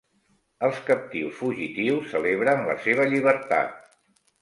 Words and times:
Els 0.67 0.79
captius 0.87 1.37
fugitius 1.43 2.09
celebren 2.17 2.67
la 2.73 2.81
seva 2.89 3.09
llibertat. 3.15 3.97